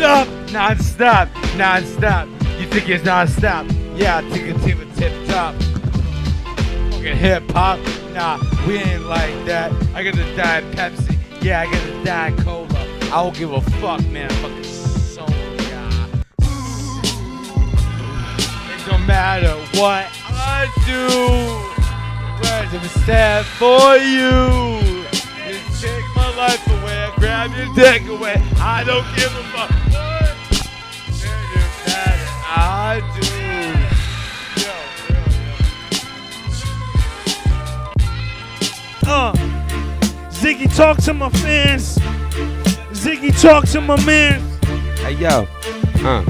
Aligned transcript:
Non-stop, 0.00 0.50
non-stop, 0.50 1.28
non-stop. 1.56 2.28
You 2.58 2.66
think 2.66 2.88
it's 2.88 3.04
non-stop? 3.04 3.66
Yeah, 3.96 4.16
I 4.16 4.30
think 4.30 4.56
it's 4.56 4.66
even 4.66 4.90
tip-top. 4.94 5.54
Fucking 6.92 7.16
hip-hop? 7.18 7.78
Nah, 8.14 8.40
we 8.66 8.78
ain't 8.78 9.04
like 9.04 9.44
that. 9.44 9.70
I 9.94 10.02
got 10.02 10.14
the 10.14 10.24
Diet 10.34 10.64
Pepsi. 10.74 11.18
Yeah, 11.42 11.60
I 11.60 11.64
got 11.66 11.84
the 11.86 12.02
Diet 12.02 12.38
Cola. 12.38 12.66
I 13.02 13.10
don't 13.10 13.36
give 13.36 13.52
a 13.52 13.60
fuck, 13.60 14.00
man. 14.06 14.30
Fucking 14.30 14.64
so 14.64 15.26
yeah. 15.68 16.06
It 18.72 18.90
don't 18.90 19.06
matter 19.06 19.54
what 19.78 20.06
I 20.30 20.66
do. 20.86 21.08
Words 22.48 22.72
of 22.72 22.90
sad 23.04 23.44
for 23.44 23.98
you. 23.98 24.79
Away, 27.52 27.66
grab 27.66 27.66
your 27.66 27.74
dick 27.74 28.08
away. 28.08 28.36
I 28.58 28.84
don't 28.84 29.06
give 29.16 29.32
a 29.34 29.42
fuck. 29.52 29.70
What? 29.70 30.36
It 31.12 31.34
don't 31.54 31.74
matter. 31.86 32.28
I 32.46 33.00
do. 33.14 33.26
Yo, 34.60 34.72
Uh, 39.12 39.32
Ziggy, 40.30 40.68
talk 40.76 40.98
to 40.98 41.12
my 41.14 41.28
fans. 41.30 41.98
Ziggy, 42.92 43.32
talk 43.40 43.66
to 43.68 43.80
my 43.80 43.96
man. 44.04 44.40
Hey 44.98 45.14
yo, 45.14 45.46
uh, 46.04 46.24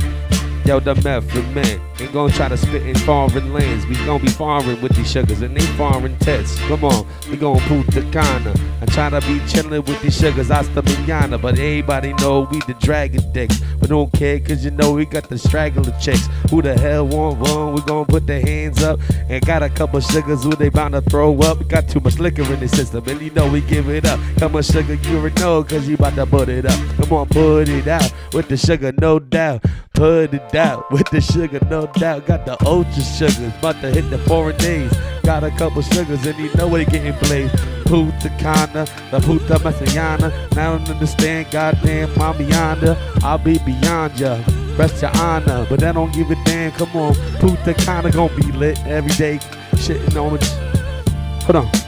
yo 0.65 0.81
the 0.81 0.95
method 1.03 1.45
man 1.55 1.67
ain't 1.67 1.81
gonna 2.11 2.33
try 2.33 2.49
to 2.49 2.57
spit 2.57 2.83
in 2.83 2.95
foreign 3.01 3.53
lands. 3.53 3.87
We 3.87 3.95
gonna 4.07 4.23
be 4.23 4.31
foreign 4.31 4.81
with 4.81 4.95
these 4.97 5.11
sugars 5.11 5.43
and 5.43 5.57
they 5.57 5.65
foreign 5.77 6.17
tests. 6.19 6.59
Come 6.61 6.85
on, 6.85 7.07
we 7.31 7.37
gonna 7.37 7.61
the 7.91 8.03
kinda. 8.11 8.55
I 8.81 8.87
try 8.87 9.11
to 9.11 9.21
be 9.21 9.39
chillin' 9.41 9.87
with 9.87 10.01
these 10.03 10.17
sugars, 10.17 10.49
hasta 10.49 10.83
mañana. 10.83 11.41
But 11.41 11.59
everybody 11.59 12.13
know 12.15 12.49
we 12.51 12.59
the 12.61 12.75
dragon 12.81 13.23
dicks. 13.33 13.61
But 13.79 13.91
don't 13.91 14.13
care 14.13 14.41
cause 14.41 14.65
you 14.65 14.71
know 14.71 14.93
we 14.93 15.05
got 15.05 15.29
the 15.29 15.39
straggler 15.39 15.93
chicks. 16.01 16.29
Who 16.51 16.63
the 16.63 16.79
hell 16.79 17.07
want 17.07 17.39
one? 17.39 17.75
We 17.75 17.81
gonna 17.83 18.07
put 18.07 18.27
their 18.27 18.41
hands 18.41 18.83
up. 18.83 19.01
And 19.29 19.45
got 19.45 19.63
a 19.63 19.69
couple 19.69 20.01
sugars 20.01 20.45
who 20.45 20.51
they 20.51 20.69
bound 20.69 20.95
to 20.95 21.03
throw 21.03 21.39
up. 21.41 21.69
Got 21.69 21.89
too 21.89 22.01
much 22.01 22.19
liquor 22.19 22.43
in 22.43 22.61
the 22.61 22.69
system 22.69 23.05
and 23.07 23.21
you 23.21 23.31
know 23.31 23.51
we 23.51 23.61
give 23.61 23.89
it 23.89 24.07
up. 24.07 24.19
How 24.39 24.49
much 24.49 24.67
sugar 24.67 24.95
you 24.95 25.19
already 25.19 25.41
know 25.41 25.63
cause 25.65 25.89
you 25.89 25.95
about 25.95 26.15
to 26.17 26.27
put 26.27 26.49
it 26.49 26.67
up. 26.67 26.79
Come 26.97 27.13
on, 27.13 27.29
put 27.29 27.69
it 27.69 27.87
out 27.87 28.13
with 28.33 28.49
the 28.49 28.57
sugar, 28.57 28.93
no 28.99 29.19
doubt. 29.19 29.65
Put 30.01 30.33
it 30.33 30.55
out 30.55 30.91
with 30.91 31.11
the 31.11 31.21
sugar, 31.21 31.61
no 31.69 31.87
doubt. 31.87 32.25
Got 32.25 32.47
the 32.47 32.57
ultra 32.65 33.03
sugars, 33.03 33.53
about 33.59 33.83
to 33.83 33.91
hit 33.91 34.09
the 34.09 34.17
foreign 34.21 34.57
days. 34.57 34.91
Got 35.25 35.45
a 35.45 35.51
couple 35.51 35.83
sugars 35.83 36.25
and 36.25 36.39
you 36.39 36.51
know 36.55 36.69
we 36.69 36.87
getting 36.87 37.13
blazed. 37.19 37.55
Puta 37.85 38.31
Cana, 38.39 38.87
the 39.11 39.21
Puta 39.21 39.57
Messiana. 39.57 40.33
Now 40.57 40.73
I 40.73 40.79
don't 40.79 40.89
understand, 40.89 41.49
goddamn, 41.51 42.17
mommy 42.17 42.47
yonder. 42.47 42.97
I'll 43.23 43.37
be 43.37 43.59
beyond 43.59 44.19
ya. 44.19 44.43
Rest 44.79 45.03
your 45.03 45.15
honor, 45.17 45.67
but 45.69 45.83
I 45.83 45.93
don't 45.93 46.15
give 46.15 46.31
a 46.31 46.45
damn. 46.47 46.73
Come 46.73 46.97
on, 46.97 47.15
Puta 47.39 47.75
Cana 47.75 48.11
gonna 48.11 48.35
be 48.35 48.51
lit 48.53 48.79
every 48.87 49.13
day. 49.17 49.37
Shitting 49.73 50.17
on 50.17 50.37
it. 50.37 51.45
Hold 51.45 51.57
on. 51.57 51.80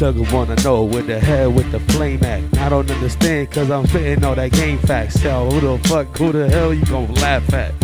Sugar 0.00 0.22
wanna 0.34 0.56
know 0.64 0.84
where 0.84 1.02
the 1.02 1.20
hell 1.20 1.52
with 1.52 1.70
the 1.72 1.80
flame 1.92 2.24
at. 2.24 2.42
I 2.56 2.70
don't 2.70 2.90
understand 2.90 3.50
cause 3.50 3.70
I'm 3.70 3.86
spitting 3.86 4.24
all 4.24 4.34
that 4.34 4.50
game 4.50 4.78
facts. 4.78 5.20
So 5.20 5.50
who 5.50 5.60
the 5.60 5.88
fuck, 5.90 6.16
who 6.16 6.32
the 6.32 6.48
hell 6.48 6.72
you 6.72 6.82
gonna 6.86 7.12
laugh 7.20 7.52
at? 7.52 7.74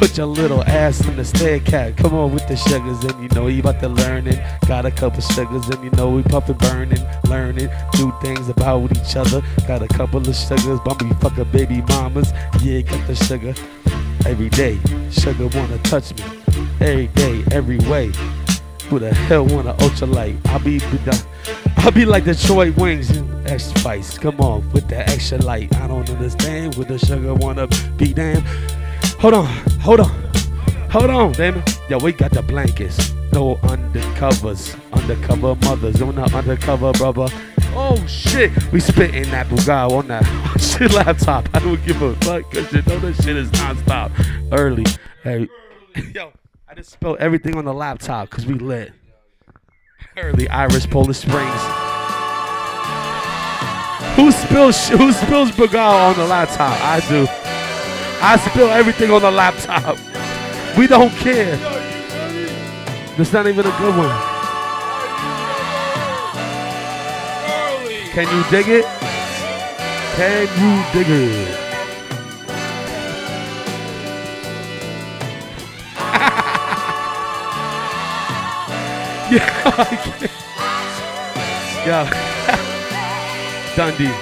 Put 0.00 0.16
your 0.16 0.26
little 0.26 0.64
ass 0.64 1.06
in 1.06 1.14
the 1.14 1.24
stair 1.24 1.60
cat. 1.60 1.96
Come 1.96 2.12
on 2.12 2.34
with 2.34 2.48
the 2.48 2.56
sugars 2.56 3.04
and 3.04 3.22
you 3.22 3.28
know 3.36 3.46
you 3.46 3.60
about 3.60 3.78
to 3.82 3.88
learn 3.88 4.26
it. 4.26 4.42
Got 4.66 4.84
a 4.84 4.90
couple 4.90 5.20
sugars 5.20 5.68
and 5.68 5.84
you 5.84 5.90
know 5.90 6.10
we 6.10 6.24
puffin' 6.24 6.56
burning, 6.56 7.06
learning, 7.28 7.70
do 7.92 8.12
things 8.20 8.48
about 8.48 8.78
with 8.78 8.98
each 8.98 9.14
other. 9.14 9.40
Got 9.68 9.80
a 9.80 9.86
couple 9.86 10.28
of 10.28 10.34
sugars, 10.34 10.80
bumpy 10.80 11.08
fucking 11.20 11.52
baby 11.52 11.82
mamas. 11.82 12.32
Yeah, 12.62 12.80
got 12.80 13.06
the 13.06 13.14
sugar 13.14 13.54
every 14.26 14.48
day. 14.48 14.80
Sugar 15.12 15.46
wanna 15.56 15.78
touch 15.84 16.16
me 16.16 16.24
every 16.80 17.06
day, 17.06 17.44
every 17.52 17.78
way. 17.88 18.10
Who 18.88 18.98
the 18.98 19.12
hell 19.12 19.46
want 19.46 19.68
an 19.68 19.76
ultralight? 19.78 20.38
I'll 20.48 20.58
be 20.58 20.80
I'll 21.78 21.90
be 21.90 22.04
like 22.04 22.24
Detroit 22.24 22.76
Wings 22.76 23.10
and 23.10 23.48
X 23.48 23.64
Spice. 23.64 24.18
Come 24.18 24.40
on 24.40 24.70
with 24.72 24.88
the 24.88 24.98
extra 25.08 25.38
light. 25.38 25.74
I 25.76 25.86
don't 25.86 26.08
understand 26.08 26.74
what 26.76 26.88
the 26.88 26.98
sugar 26.98 27.34
wanna 27.34 27.66
be 27.96 28.12
damn. 28.12 28.42
Hold 29.20 29.34
on, 29.34 29.46
hold 29.80 30.00
on, 30.00 30.10
hold 30.90 31.10
on, 31.10 31.32
damn. 31.32 31.62
Yo, 31.88 31.98
we 31.98 32.12
got 32.12 32.30
the 32.30 32.42
blankets. 32.42 33.12
No 33.32 33.56
undercovers, 33.56 34.78
undercover 34.92 35.56
mothers 35.56 36.00
on 36.00 36.14
the 36.14 36.22
undercover 36.22 36.92
brother. 36.92 37.26
Oh 37.76 38.02
shit, 38.06 38.52
we 38.72 38.78
spitting 38.78 39.28
that 39.32 39.48
Bugatti 39.48 39.90
on 39.90 40.08
that 40.08 40.24
shit 40.60 40.92
laptop. 40.92 41.48
I 41.52 41.58
don't 41.58 41.84
give 41.84 42.00
a 42.02 42.14
fuck 42.16 42.50
cause 42.52 42.72
you 42.72 42.82
know 42.82 42.98
that 43.00 43.14
shit 43.22 43.36
is 43.36 43.52
non-stop. 43.54 44.12
Early. 44.52 44.84
Hey, 45.24 45.48
yo, 46.14 46.32
I 46.66 46.74
just 46.74 46.90
spilled 46.90 47.18
everything 47.18 47.56
on 47.58 47.66
the 47.66 47.74
laptop 47.74 48.30
because 48.30 48.46
we 48.46 48.54
lit. 48.54 48.92
Early 50.16 50.48
Irish 50.48 50.88
Polish 50.88 51.18
Springs. 51.18 51.60
Who 54.16 54.32
spills 54.32 54.88
who 54.88 55.12
spills 55.12 55.50
Bugatti 55.50 56.10
on 56.10 56.16
the 56.16 56.26
laptop? 56.26 56.80
I 56.80 57.00
do. 57.08 57.26
I 58.22 58.38
spill 58.48 58.68
everything 58.70 59.10
on 59.10 59.20
the 59.20 59.30
laptop. 59.30 59.98
We 60.78 60.86
don't 60.86 61.10
care. 61.10 61.56
That's 63.16 63.32
not 63.32 63.46
even 63.46 63.66
a 63.66 63.78
good 63.78 63.96
one. 63.96 64.16
Can 68.12 68.36
you 68.36 68.50
dig 68.50 68.68
it? 68.68 68.84
Can 70.16 70.48
you 70.60 70.92
dig 70.92 71.10
it? 71.10 71.63
Yeah. 79.34 80.44
Yo, 81.84 82.06
Dundee. 83.76 84.14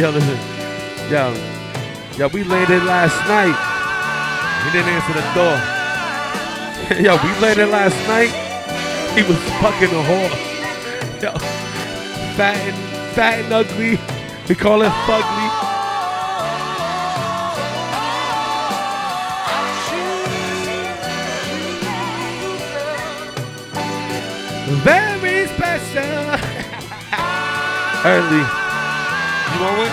Yo, 0.00 0.10
listen. 0.10 0.38
Yo, 1.10 1.34
yo, 2.18 2.28
we 2.28 2.44
landed 2.44 2.82
last 2.84 3.16
night. 3.28 3.56
He 4.64 4.70
didn't 4.72 4.92
answer 4.92 5.12
the 5.12 5.22
door. 5.34 5.56
Yo, 7.04 7.16
we 7.22 7.30
landed 7.40 7.68
last 7.68 7.96
night. 8.08 8.32
He 9.14 9.22
was 9.22 9.38
fucking 9.60 9.88
a 9.88 10.02
whore. 10.02 10.32
Yo, 11.22 11.32
fat 12.36 12.56
and 12.56 12.76
fat 13.14 13.38
and 13.44 13.52
ugly. 13.52 13.98
We 14.48 14.54
call 14.54 14.82
it 14.82 14.92
fugly. 15.06 15.43
Very 24.66 25.46
special. 25.46 26.00
Early. 28.02 28.44
You 29.52 29.60
want 29.60 29.76
one? 29.76 29.92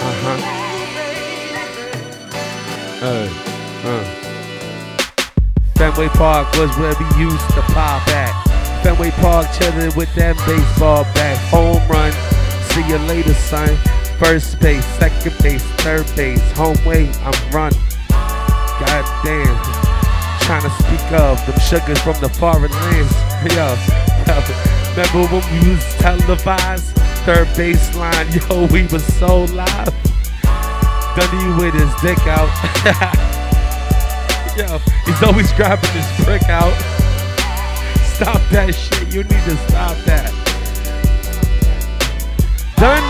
Uh 0.00 0.14
huh. 0.24 0.38
Uh, 3.02 3.28
uh. 3.84 4.04
Fenway 5.76 6.08
Park 6.08 6.50
was 6.56 6.74
where 6.78 6.94
we 6.98 7.04
used 7.22 7.48
to 7.50 7.60
pop 7.60 8.08
at. 8.08 8.32
Fenway 8.82 9.10
Park 9.10 9.46
chillin' 9.48 9.94
with 9.94 10.12
them 10.14 10.36
baseball 10.46 11.04
bats. 11.14 11.50
Home 11.50 11.86
run. 11.86 12.12
See 12.70 12.88
you 12.88 12.96
later, 13.06 13.34
son. 13.34 13.76
First 14.18 14.58
base, 14.60 14.86
second 14.98 15.36
base, 15.42 15.62
third 15.82 16.06
base. 16.16 16.50
Home 16.52 16.82
way, 16.86 17.10
I'm 17.24 17.52
run. 17.52 17.72
God 18.08 19.04
damn. 19.22 19.77
Trying 20.48 20.62
to 20.62 20.70
speak 20.70 21.12
of 21.12 21.44
them 21.44 21.60
sugars 21.60 22.00
from 22.00 22.18
the 22.22 22.28
foreign 22.30 22.72
lands. 22.72 23.12
Yo, 23.54 23.76
remember 24.96 25.28
when 25.28 25.44
we 25.52 25.60
was 25.74 25.84
televised? 25.96 26.96
Third 27.26 27.48
baseline, 27.48 28.48
yo, 28.48 28.64
we 28.72 28.86
was 28.86 29.04
so 29.18 29.44
live. 29.52 29.92
Dundee 31.14 31.52
with 31.62 31.74
his 31.74 31.94
dick 32.00 32.26
out. 32.26 32.48
Yo, 34.56 34.78
he's 35.04 35.22
always 35.22 35.52
grabbing 35.52 35.90
his 35.90 36.06
prick 36.24 36.44
out. 36.44 36.72
Stop 38.14 38.40
that 38.48 38.74
shit. 38.74 39.12
You 39.12 39.24
need 39.24 39.44
to 39.44 39.56
stop 39.68 39.98
that. 40.06 40.32
Dundee. 42.78 43.07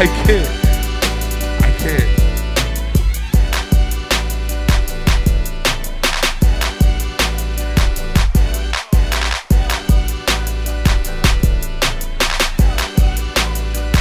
I 0.00 0.06
can't. 0.06 0.48
I 1.60 1.70
can't. 1.76 2.08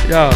Yo, 0.07 0.31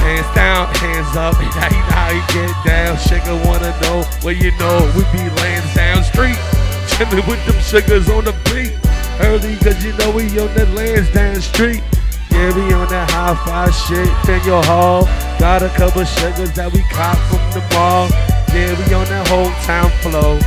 hands 0.00 0.34
down, 0.36 0.74
hands 0.76 1.16
up. 1.16 1.34
Yeah, 1.40 1.68
you 1.68 1.76
know 1.76 1.90
how 1.90 2.00
how 2.00 2.14
you 2.14 2.22
get 2.32 2.64
down. 2.64 2.96
Sugar 2.98 3.34
wanna 3.44 3.74
know 3.80 4.04
where 4.22 4.34
you 4.34 4.56
know 4.58 4.92
we 4.94 5.02
be 5.10 5.28
laying 5.42 5.74
down 5.74 6.04
street. 6.04 6.38
Chillin' 6.86 7.26
with 7.26 7.44
them 7.46 7.60
sugars 7.62 8.08
on 8.08 8.24
the 8.24 8.32
beat. 8.44 8.78
Early 9.18 9.56
cause 9.56 9.84
you 9.84 9.92
know 9.94 10.12
we 10.12 10.22
on 10.38 10.54
the 10.54 10.66
Lansdowne 10.66 11.40
street. 11.40 11.82
Yeah, 12.30 12.54
we 12.54 12.72
on 12.72 12.88
that 12.88 13.10
high 13.10 13.34
five 13.44 13.74
shit, 13.74 14.08
in 14.28 14.44
your 14.46 14.62
hall. 14.64 15.04
Got 15.38 15.62
a 15.62 15.68
couple 15.70 16.04
sugars 16.04 16.52
that 16.52 16.72
we 16.72 16.82
caught 16.90 17.18
from 17.28 17.42
the 17.52 17.62
mall. 17.74 18.08
Yeah, 18.54 18.74
we 18.78 18.94
on 18.94 19.06
that 19.06 19.26
hometown 19.28 19.90
flow. 20.02 20.38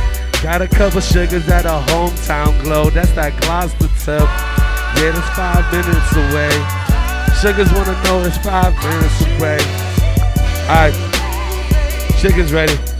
Got 0.42 0.62
a 0.62 0.68
couple 0.68 1.00
sugars 1.00 1.48
at 1.48 1.64
a 1.66 1.84
hometown 1.92 2.62
glow. 2.62 2.90
That's 2.90 3.12
that 3.12 3.32
Gloucester 3.42 3.88
tip. 4.04 4.28
Yeah, 5.00 5.10
that's 5.10 5.30
five 5.36 5.64
minutes 5.72 6.12
away. 6.12 6.52
Sugars 7.40 7.72
wanna 7.72 7.96
know 8.04 8.22
it's 8.22 8.38
five 8.38 8.72
minutes 8.84 9.20
away. 9.36 9.58
Alright, 10.68 10.94
chicken's 12.20 12.52
ready. 12.52 12.93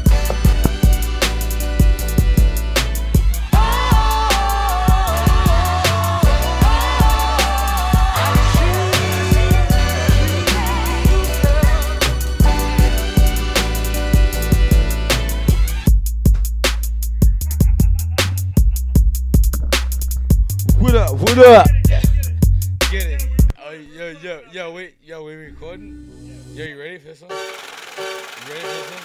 What 20.95 21.11
up? 21.11 21.19
What 21.19 21.39
up? 21.39 21.67
Get 22.89 23.05
it. 23.09 23.27
Oh, 23.59 23.73
yo, 23.73 24.11
yo, 24.23 24.41
yo, 24.53 24.73
wait, 24.73 24.95
yo, 25.03 25.25
we 25.25 25.35
recording? 25.35 26.09
Yo, 26.53 26.65
you 26.67 26.79
ready 26.79 26.99
for 26.99 27.09
this 27.09 27.21
one? 27.21 27.33
You 27.33 27.37
ready 28.49 28.61
for 28.61 28.69
this 28.69 28.91
one? 28.93 29.03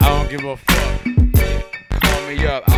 I 0.00 0.02
don't 0.08 0.30
give 0.30 0.44
a 0.44 0.56
fuck. 0.56 1.04
Call 2.00 2.20
me 2.26 2.46
up. 2.46 2.71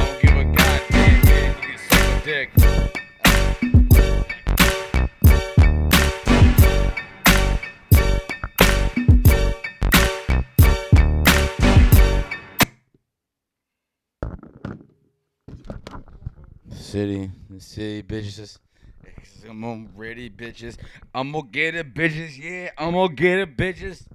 City, 16.94 17.29
the 17.50 17.61
city, 17.61 18.02
bitches. 18.05 18.58
I'm 19.50 19.64
on 19.64 19.88
ready, 19.96 20.31
bitches. 20.31 20.76
I'm 21.12 21.32
gonna 21.32 21.49
get 21.50 21.75
it, 21.75 21.93
bitches. 21.93 22.38
Yeah, 22.38 22.70
I'm 22.79 22.93
gonna 22.93 23.12
get 23.12 23.41
it, 23.41 23.56
bitches. 23.56 24.06